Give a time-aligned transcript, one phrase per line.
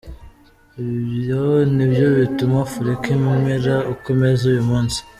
[0.83, 1.43] Ibyo
[1.75, 4.99] ni byo bituma Afurika imera uko imeze uyu munsi.